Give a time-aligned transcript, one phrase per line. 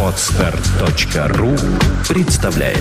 [0.00, 1.56] Отстар.ру
[2.08, 2.78] представляет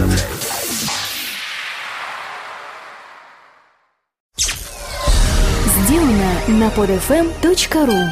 [5.66, 8.12] Сделано на podfm.ru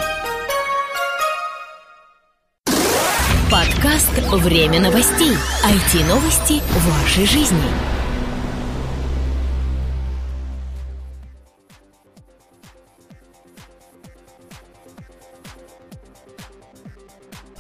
[3.52, 5.38] Подкаст «Время новостей».
[5.64, 8.01] IT-новости вашей жизни.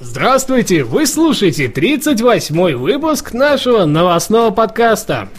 [0.04, 0.84] Здравствуйте!
[0.84, 5.30] Вы слушаете 38-й выпуск нашего новостного подкаста.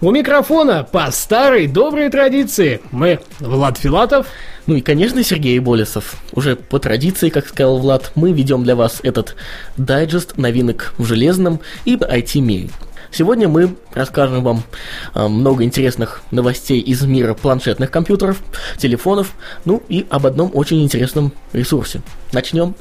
[0.00, 4.28] У микрофона по старой доброй традиции мы Влад Филатов.
[4.68, 6.14] Ну и, конечно, Сергей Болесов.
[6.34, 9.34] Уже по традиции, как сказал Влад, мы ведем для вас этот
[9.76, 12.70] дайджест новинок в железном и IT-мире.
[13.10, 14.62] Сегодня мы расскажем вам
[15.16, 18.40] э, много интересных новостей из мира планшетных компьютеров,
[18.78, 19.32] телефонов,
[19.64, 22.02] ну и об одном очень интересном ресурсе.
[22.32, 22.76] Начнем.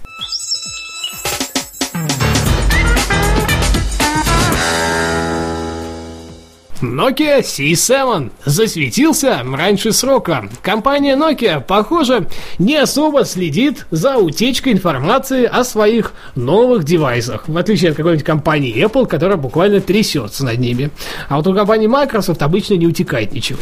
[6.81, 10.49] Nokia C7 засветился раньше срока.
[10.63, 17.91] Компания Nokia, похоже, не особо следит за утечкой информации о своих новых девайсах, в отличие
[17.91, 20.89] от какой-нибудь компании Apple, которая буквально трясется над ними.
[21.29, 23.61] А вот у компании Microsoft обычно не утекает ничего.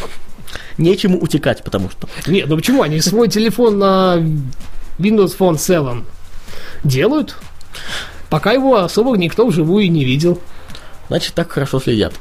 [0.77, 2.07] Нечему утекать, потому что.
[2.25, 2.83] Нет, ну почему?
[2.83, 4.17] Они свой телефон на
[4.97, 6.03] Windows Phone 7
[6.85, 7.35] делают,
[8.29, 10.39] пока его особо никто вживую не видел
[11.09, 12.13] значит так хорошо следят.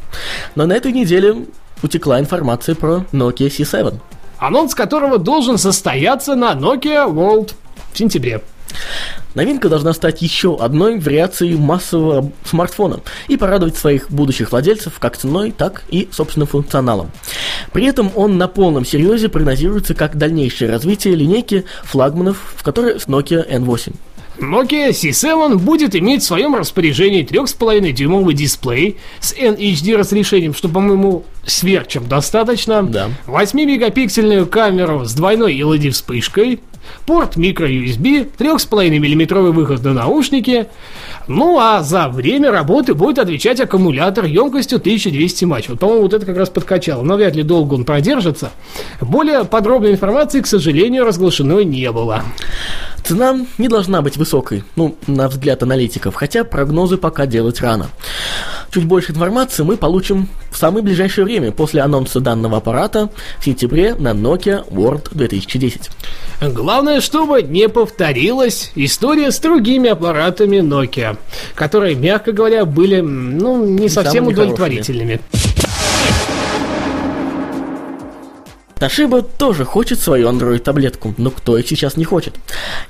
[0.55, 1.47] Но на этой неделе
[1.83, 3.95] утекла информация про Nokia C7.
[4.39, 7.55] Анонс которого должен состояться на Nokia World
[7.93, 8.43] в сентябре.
[9.35, 15.53] Новинка должна стать еще одной вариацией массового смартфона и порадовать своих будущих владельцев как ценой,
[15.53, 17.11] так и собственным функционалом.
[17.73, 23.49] При этом он на полном серьезе прогнозируется как дальнейшее развитие линейки флагманов, в которой Nokia
[23.49, 23.95] N8.
[24.41, 31.89] Nokia C7 будет иметь в своем распоряжении 3,5-дюймовый дисплей с NHD разрешением, что, по-моему, сверх
[31.89, 33.11] чем достаточно, да.
[33.27, 36.61] 8-мегапиксельную камеру с двойной LED вспышкой,
[37.07, 40.67] порт micro-USB, 3,5 мм выход на наушники,
[41.27, 45.69] ну а за время работы будет отвечать аккумулятор емкостью 1200 матч.
[45.69, 48.51] Вот, по-моему, вот это как раз подкачало, но вряд ли долго он продержится.
[49.01, 52.23] Более подробной информации, к сожалению, разглашено не было.
[53.05, 57.89] Цена не должна быть высокой, ну, на взгляд аналитиков, хотя прогнозы пока делать рано.
[58.71, 63.09] Чуть больше информации мы получим в самое ближайшее время после анонса данного аппарата
[63.41, 65.91] в сентябре на Nokia World 2010.
[66.41, 71.17] Главное, чтобы не повторилась история с другими аппаратами Nokia,
[71.55, 75.21] которые, мягко говоря, были ну, не совсем удовлетворительными.
[78.79, 82.35] Toshiba тоже хочет свою Android-таблетку, но кто их сейчас не хочет?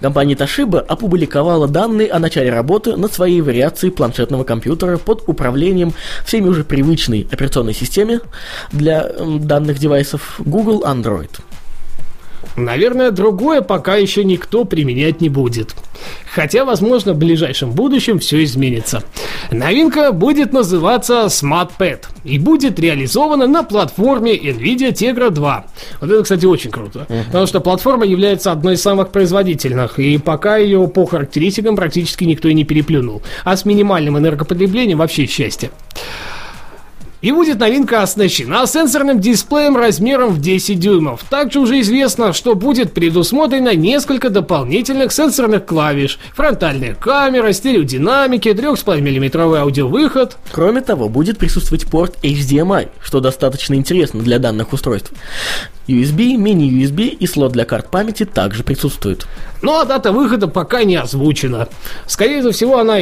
[0.00, 5.94] Компания Toshiba опубликовала данные о начале работы над своей вариацией планшетного компьютера под управлением
[6.25, 8.21] всеми уже привычной операционной системе
[8.71, 9.10] для
[9.41, 11.31] данных девайсов Google Android.
[12.56, 15.75] Наверное, другое пока еще никто применять не будет.
[16.34, 19.03] Хотя, возможно, в ближайшем будущем все изменится.
[19.50, 25.66] Новинка будет называться SmartPad и будет реализована на платформе NVIDIA Tegra 2.
[26.00, 27.06] Вот это, кстати, очень круто.
[27.09, 27.25] Uh-huh.
[27.27, 32.48] Потому что платформа является одной из самых производительных, и пока ее по характеристикам практически никто
[32.48, 33.22] и не переплюнул.
[33.44, 35.71] А с минимальным энергопотреблением вообще счастье.
[37.20, 41.24] И будет новинка оснащена сенсорным дисплеем размером в 10 дюймов.
[41.28, 49.40] Также уже известно, что будет предусмотрено несколько дополнительных сенсорных клавиш, фронтальная камера, стереодинамики, 3,5 мм
[49.60, 50.36] аудиовыход.
[50.52, 55.12] Кроме того, будет присутствовать порт HDMI, что достаточно интересно для данных устройств.
[55.88, 59.26] USB, мини-USB и слот для карт памяти также присутствуют.
[59.62, 61.68] Ну а дата выхода пока не озвучена.
[62.06, 63.00] Скорее всего, она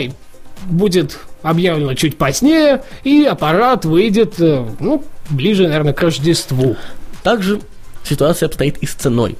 [0.64, 6.76] будет объявлено чуть позднее, и аппарат выйдет, э, ну, ближе, наверное, к Рождеству.
[7.22, 7.60] Также
[8.04, 9.36] ситуация обстоит и с ценой.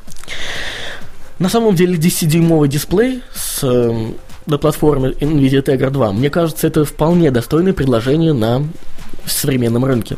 [1.39, 4.13] На самом деле 10-дюймовый дисплей с э,
[4.47, 8.63] на платформе NVIDIA Tegra 2, мне кажется, это вполне достойное предложение на
[9.27, 10.17] современном рынке.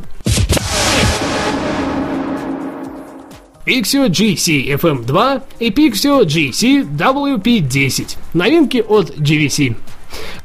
[3.68, 8.16] Pixio GC FM2 и Pixio GC WP10.
[8.32, 9.76] Новинки от GVC.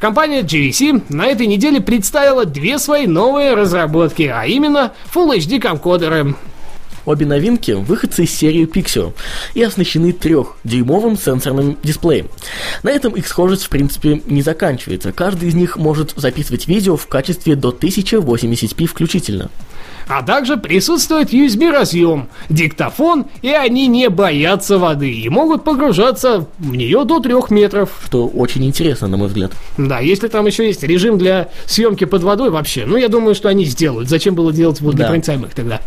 [0.04, 6.36] Компания GVC на этой неделе представила две свои новые разработки, а именно Full HD камкодеры.
[7.06, 9.14] Обе новинки– выходцы из серии Pixio
[9.54, 12.28] и оснащены трехдюймовым сенсорным дисплеем.
[12.84, 15.14] На этом их схожесть в принципе не заканчивается.
[15.14, 19.52] Каждый из них может записывать видео в качестве до 1080p включительно.
[20.08, 27.04] А также присутствует USB-разъем, диктофон, и они не боятся воды и могут погружаться в нее
[27.06, 27.90] до трех метров.
[28.06, 29.52] Что очень интересно, на мой взгляд.
[29.78, 33.50] Да, если там еще есть режим для съемки под водой вообще, ну, я думаю, что
[33.50, 34.10] они сделают.
[34.10, 35.82] Зачем было делать водонепроницаемых тогда?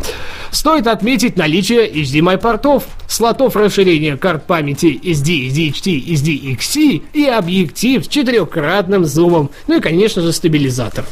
[0.51, 9.05] Стоит отметить наличие HDMI-портов, слотов расширения карт памяти SD, SDHT, SDXC и объектив с четырехкратным
[9.05, 11.05] зумом, ну и, конечно же, стабилизатор.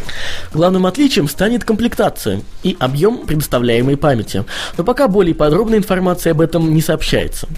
[0.53, 4.45] Главным отличием станет комплектация и объем предоставляемой памяти,
[4.77, 7.49] но пока более подробная информация об этом не сообщается.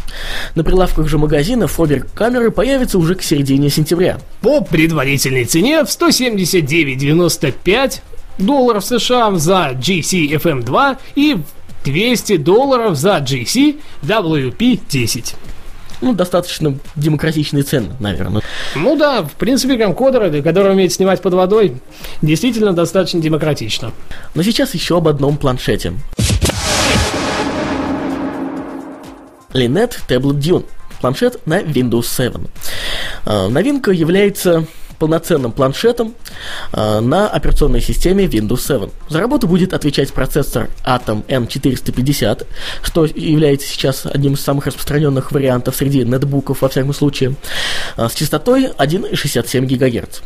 [0.54, 4.18] На прилавках же магазинов обе камеры появятся уже к середине сентября.
[4.40, 8.00] По предварительной цене в 179,95
[8.38, 11.38] долларов США за GC FM2 и
[11.84, 15.34] 200 долларов за GC WP10.
[16.00, 18.42] Ну, достаточно демократичные цены, наверное.
[18.74, 21.76] Ну да, в принципе, камкодеры, которые умеют снимать под водой,
[22.22, 23.92] действительно достаточно демократично.
[24.34, 25.94] Но сейчас еще об одном планшете.
[29.52, 30.64] Linet Tablet Dune.
[31.00, 32.32] Планшет на Windows 7.
[33.24, 34.66] А, новинка является
[34.98, 36.14] полноценным планшетом
[36.72, 38.90] э, на операционной системе Windows 7.
[39.08, 42.46] За работу будет отвечать процессор Atom M450,
[42.82, 47.34] что является сейчас одним из самых распространенных вариантов среди нетбуков, во всяком случае,
[47.96, 50.20] э, с частотой 1,67 ГГц.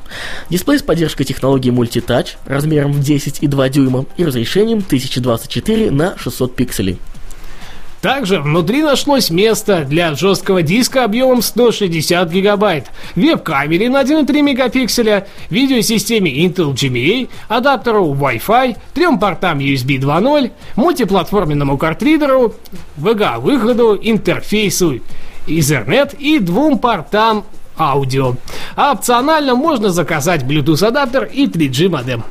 [0.50, 6.98] Дисплей с поддержкой технологии Multitouch размером в 10,2 дюйма и разрешением 1024 на 600 пикселей.
[8.00, 16.30] Также внутри нашлось место для жесткого диска объемом 160 гигабайт, веб-камере на 1,3 мегапикселя, видеосистеме
[16.46, 22.54] Intel GMA, адаптеру Wi-Fi, трем портам USB 2.0, мультиплатформенному картридеру,
[22.96, 25.00] VGA-выходу, интерфейсу
[25.46, 27.44] Ethernet и двум портам
[27.76, 28.36] аудио.
[28.76, 32.24] А опционально можно заказать Bluetooth адаптер и 3G модем.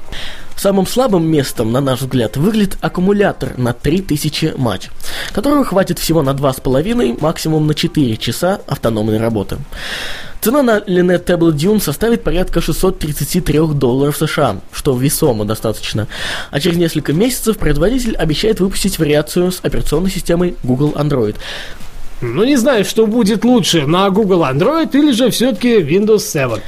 [0.60, 4.90] Самым слабым местом, на наш взгляд, выглядит аккумулятор на 3000 матч,
[5.32, 9.58] которого хватит всего на 2,5, максимум на 4 часа автономной работы.
[10.42, 16.10] Цена на Linet Tablet Dune составит порядка 633 долларов США, что весомо достаточно.
[16.52, 21.38] А через несколько месяцев производитель обещает выпустить вариацию с операционной системой Google Android.
[22.20, 26.60] Ну не знаю, что будет лучше, на Google Android или же все-таки Windows 7.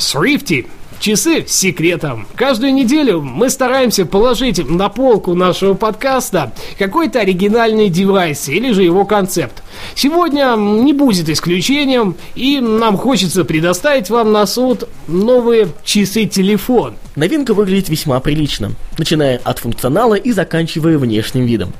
[0.00, 0.66] Srifty
[0.98, 2.26] Часы с секретом.
[2.34, 9.06] Каждую неделю мы стараемся положить на полку нашего подкаста какой-то оригинальный девайс или же его
[9.06, 9.62] концепт.
[9.94, 16.94] Сегодня не будет исключением, и нам хочется предоставить вам на суд новые часы-телефон.
[17.16, 21.72] Новинка выглядит весьма прилично, начиная от функционала и заканчивая внешним видом.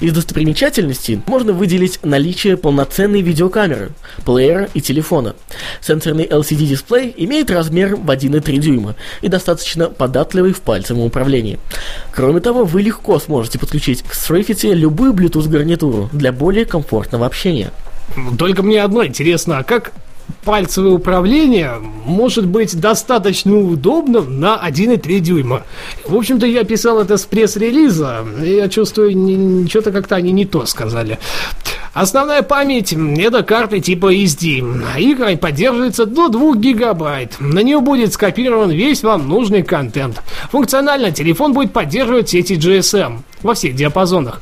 [0.00, 3.90] Из достопримечательностей можно выделить наличие полноценной видеокамеры,
[4.24, 5.36] плеера и телефона.
[5.82, 11.58] Сенсорный LCD-дисплей имеет размер в 1,3 дюйма и достаточно податливый в пальцевом управлении.
[12.12, 17.47] Кроме того, вы легко сможете подключить к Srifity любую Bluetooth-гарнитуру для более комфортного общения.
[18.38, 19.92] Только мне одно интересно, а как
[20.44, 21.74] пальцевое управление
[22.04, 25.62] может быть достаточно удобным на 1,3 дюйма.
[26.06, 30.66] В общем-то, я писал это с пресс-релиза, и я чувствую, что-то как-то они не то
[30.66, 31.18] сказали.
[31.94, 34.60] Основная память– это карты типа SD.
[34.98, 37.36] Игрой поддерживается до 2 гигабайт.
[37.40, 40.22] На нее будет скопирован весь вам нужный контент.
[40.50, 44.40] Функционально телефон будет поддерживать сети GSM во всех диапазонах.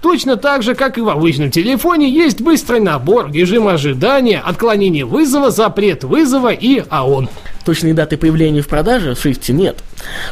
[0.00, 5.50] Точно так же, как и в обычном телефоне, есть быстрый набор, режим ожидания, отклонение вызова,
[5.50, 7.28] запрет вызова и АОН.
[7.64, 9.78] Точной даты появления в продаже в Swift нет.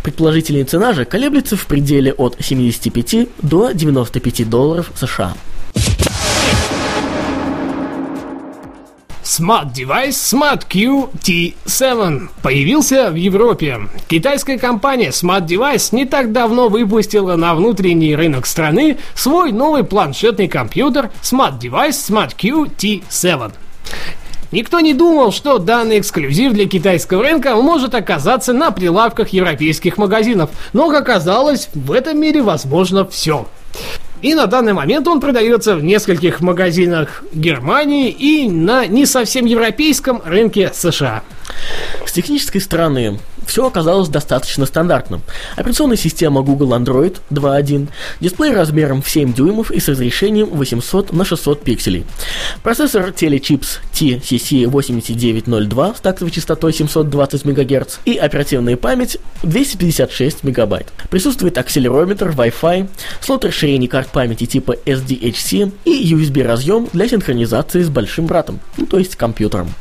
[0.02, 5.34] Предположительная цена же колеблется в пределе от 75 до 95 долларов США.
[9.24, 13.88] Smart Device Smart Q T7 появился в Европе.
[14.06, 20.46] Китайская компания Smart Device не так давно выпустила на внутренний рынок страны свой новый планшетный
[20.46, 23.52] компьютер Smart Device Smart Q T7.
[24.52, 30.50] Никто не думал, что данный эксклюзив для китайского рынка может оказаться на прилавках европейских магазинов,
[30.74, 33.48] но, как оказалось, в этом мире возможно все.
[34.24, 40.22] И на данный момент он продается в нескольких магазинах Германии и на не совсем европейском
[40.24, 41.22] рынке США.
[42.06, 45.22] С технической стороны все оказалось достаточно стандартным.
[45.56, 47.88] Операционная система Google Android 2.1,
[48.20, 52.04] дисплей размером в 7 дюймов и с разрешением 800 на 600 пикселей.
[52.62, 60.84] Процессор Telechips TCC8902 с тактовой частотой 720 МГц и оперативная память 256 МБ.
[61.10, 62.88] Присутствует акселерометр, Wi-Fi,
[63.20, 68.98] слот расширений карт памяти типа SDHC и USB-разъем для синхронизации с большим братом, ну, то
[68.98, 69.74] есть компьютером.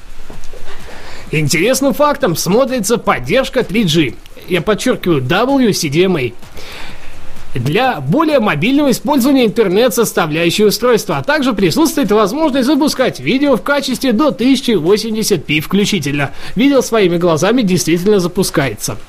[1.33, 4.13] Интересным фактом смотрится поддержка 3G.
[4.49, 6.31] я подчеркиваю, WCDMA
[7.55, 14.29] для более мобильного использования интернет-составляющей устройства, а также присутствует возможность запускать видео в качестве до
[14.29, 16.31] 1080p включительно.
[16.55, 18.99] Видео своими глазами действительно запускается.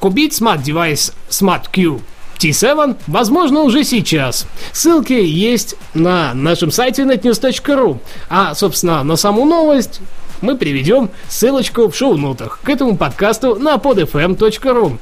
[0.00, 2.00] Купить смарт-девайс Smart Q
[2.40, 4.46] T7 возможно уже сейчас.
[4.72, 8.00] Ссылки есть на нашем сайте netnews.ru.
[8.28, 10.00] А, собственно, на саму новость
[10.42, 14.98] мы приведем ссылочку в шоу-нотах к этому подкасту на podfm.ru.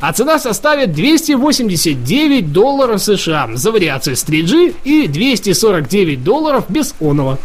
[0.00, 7.38] А цена составит 289 долларов США за вариацию с 3G и 249 долларов без оного.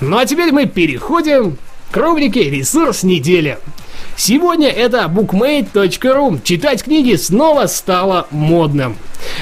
[0.00, 1.56] Ну а теперь мы переходим
[1.90, 3.58] к рубрике «Ресурс недели».
[4.16, 6.40] Сегодня это bookmate.ru.
[6.42, 8.96] Читать книги снова стало модным.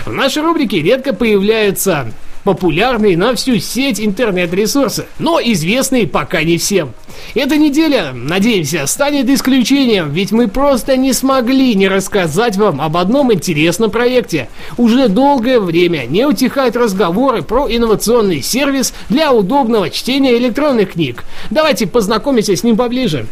[0.05, 2.13] В нашей рубрике редко появляются
[2.45, 6.93] популярные на всю сеть интернет-ресурсы, но известные пока не всем.
[7.35, 13.33] Эта неделя, надеемся, станет исключением, ведь мы просто не смогли не рассказать вам об одном
[13.33, 14.49] интересном проекте.
[14.77, 21.25] Уже долгое время не утихают разговоры про инновационный сервис для удобного чтения электронных книг.
[21.51, 23.27] Давайте познакомимся с ним поближе.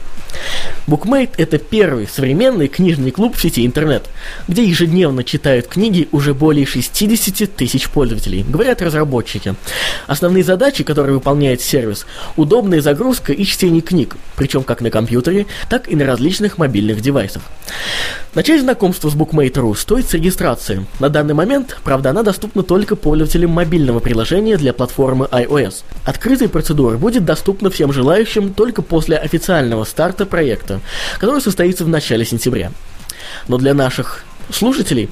[0.86, 4.08] Bookmate– это первый современный книжный клуб в сети интернет,
[4.48, 9.01] где ежедневно читают книги уже более 60 тысяч пользователей, говорят разработчики.
[10.06, 12.06] Основные задачи, которые выполняет сервис–
[12.36, 17.42] удобная загрузка и чтение книг, причем как на компьютере, так и на различных мобильных девайсах.
[18.34, 20.86] Начать знакомство с Bookmate.ru стоит с регистрации.
[21.00, 25.84] На данный момент, правда, она доступна только пользователям мобильного приложения для платформы iOS.
[26.04, 30.80] Открытая процедура будет доступна всем желающим только после официального старта проекта,
[31.18, 32.72] который состоится в начале сентября.
[33.48, 35.10] Но для наших слушателей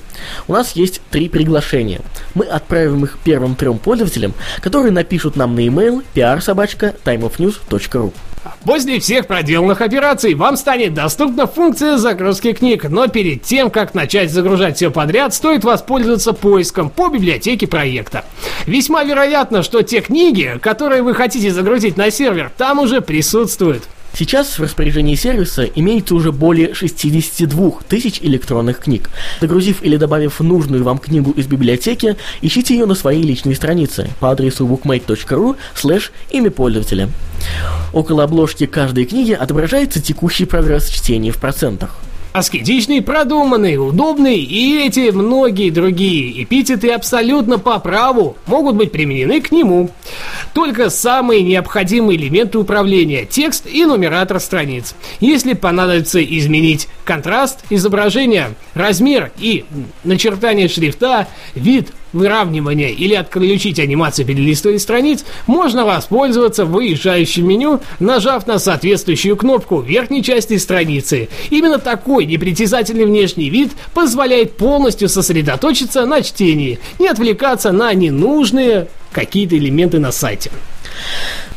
[0.49, 2.00] у нас есть три приглашения.
[2.35, 8.12] Мы отправим их первым трем пользователям, которые напишут нам на e-mail prsobachka.timeofnews.ru.
[8.64, 14.30] После всех проделанных операций вам станет доступна функция загрузки книг, но перед тем, как начать
[14.30, 18.25] загружать все подряд, стоит воспользоваться поиском по библиотеке проекта.
[18.66, 23.85] Весьма вероятно, что те книги, которые вы хотите загрузить на сервер, там уже присутствуют.
[24.17, 29.11] Сейчас в распоряжении сервиса имеется уже более 62 тысяч электронных книг.
[29.40, 34.31] Загрузив или добавив нужную вам книгу из библиотеки, ищите ее на своей личной странице по
[34.31, 37.09] адресу bookmate.ru слэш имя пользователя.
[37.93, 41.97] Около обложки каждой книги отображается текущий прогресс чтения в процентах.
[42.33, 49.51] Аскетичный, продуманный, удобный и эти многие другие эпитеты абсолютно по праву могут быть применены к
[49.51, 49.91] нему.
[50.55, 54.95] Только самые необходимые элементы управления– текст и нумератор страниц.
[55.19, 59.64] Если понадобится изменить контраст изображения, размер и
[60.05, 61.26] начертание шрифта,
[61.57, 69.79] вид, выравнивания или отключить анимацию перелистывания страниц, можно воспользоваться выезжающим меню, нажав на соответствующую кнопку
[69.79, 71.29] в верхней части страницы.
[71.50, 79.59] Именно такой непритязательный внешний вид позволяет полностью сосредоточиться на чтении, не отвлекаться на ненужные какие-то
[79.59, 80.52] элементы на сайте.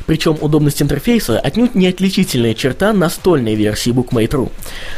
[0.05, 4.51] Причем удобность интерфейса отнюдь не отличительная черта настольной версии Bookmate.ru.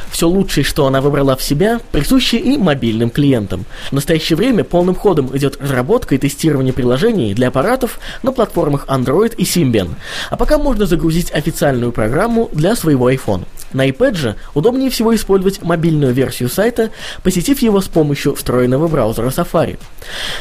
[0.10, 3.66] Все лучшее, что она выбрала в себя, присуще и мобильным клиентам.
[3.90, 9.36] В настоящее время полным ходом идет разработка и тестирование приложений для аппаратов на платформах Android
[9.36, 9.90] и Symbian.
[10.30, 13.46] А пока можно загрузить официальную программу для своего iPhone.
[13.74, 16.92] На iPad же удобнее всего использовать мобильную версию сайта,
[17.24, 19.78] посетив его с помощью встроенного браузера Safari.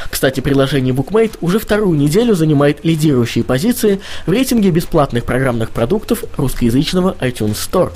[0.08, 7.16] Кстати, приложение Bookmate уже вторую неделю занимает лидирующие позиции в рейтинге бесплатных программных продуктов русскоязычного
[7.20, 7.92] iTunes Store.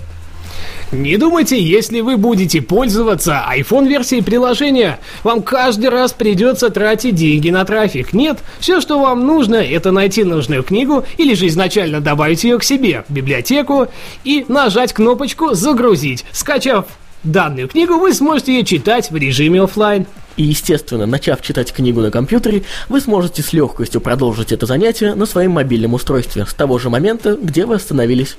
[0.91, 7.65] Не думайте, если вы будете пользоваться iPhone-версией приложения, вам каждый раз придется тратить деньги на
[7.67, 8.15] трафик.
[8.15, 12.65] Нет, все, что вам нужно, это найти нужную книгу или же изначально добавить ее к
[12.65, 13.89] себе в библиотеку
[14.25, 16.25] и нажать кнопочку «Загрузить».
[16.33, 16.87] Скачав
[17.23, 20.07] данную книгу, вы сможете ее читать в режиме офлайн.
[20.39, 25.27] И, естественно, начав читать книгу на компьютере, вы сможете с легкостью продолжить это занятие на
[25.27, 28.37] своем мобильном устройстве с того же момента, где вы остановились.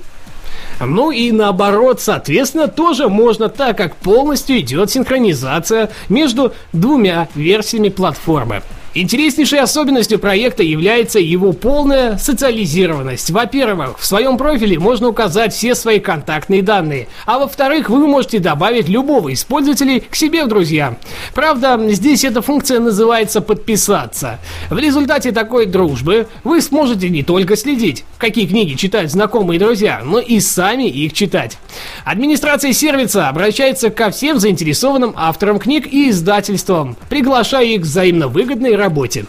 [0.80, 8.62] Ну и наоборот, соответственно, тоже можно, так как полностью идет синхронизация между двумя версиями платформы.
[8.92, 13.30] Интереснейшей особенностью проекта является его полная социализированность.
[13.30, 18.88] Во-первых, в своем профиле можно указать все свои контактные данные, а во-вторых, вы можете добавить
[18.88, 20.96] любого из пользователей к себе в друзья.
[21.34, 24.40] Правда, здесь эта функция называется «подписаться».
[24.70, 30.18] В результате такой дружбы вы сможете не только следить, какие книги читают знакомые друзья, но
[30.18, 31.58] и сами их читать.
[32.04, 39.26] Администрация сервиса обращается ко всем заинтересованным авторам книг и издательствам, приглашая их взаимно выгодной работе.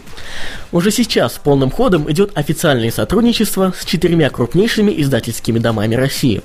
[0.72, 6.42] Уже сейчас полным ходом идет официальное сотрудничество с четырьмя крупнейшими издательскими домами России.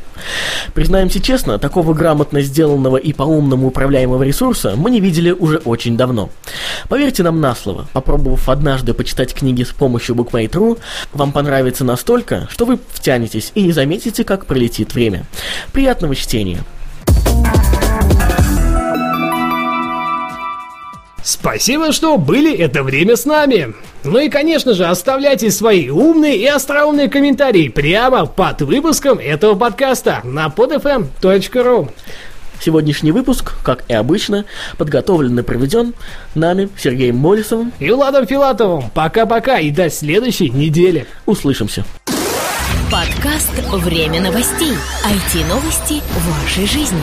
[0.74, 6.30] Признаемся честно, такого грамотно сделанного и по-умному управляемого ресурса мы не видели уже очень давно.
[6.88, 10.78] Поверьте нам на слово, попробовав однажды почитать книги с помощью BookMate.ru,
[11.12, 15.24] вам понравится настолько, что вы втянетесь и не заметите, как пролетит время.
[15.72, 16.64] Приятного чтения!
[21.26, 23.74] Спасибо, что были это время с нами.
[24.04, 30.20] Ну и, конечно же, оставляйте свои умные и остроумные комментарии прямо под выпуском этого подкаста
[30.22, 31.90] на podfm.ru.
[32.60, 34.44] Сегодняшний выпуск, как и обычно,
[34.78, 35.94] подготовлен и проведен
[36.36, 38.88] нами, Сергеем Молисовым и Владом Филатовым.
[38.94, 41.08] Пока-пока и до следующей недели.
[41.26, 41.84] Услышимся.
[42.88, 44.74] Подкаст «Время новостей».
[45.04, 46.00] IT-новости
[46.44, 47.02] вашей жизни.